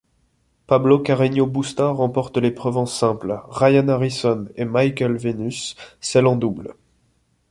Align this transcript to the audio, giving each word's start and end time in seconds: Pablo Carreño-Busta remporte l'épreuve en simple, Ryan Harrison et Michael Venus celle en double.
Pablo 0.65 0.97
Carreño-Busta 1.03 1.91
remporte 1.91 2.37
l'épreuve 2.37 2.77
en 2.77 2.85
simple, 2.87 3.39
Ryan 3.51 3.87
Harrison 3.87 4.47
et 4.55 4.65
Michael 4.65 5.15
Venus 5.17 5.75
celle 5.99 6.25
en 6.25 6.35
double. 6.35 6.75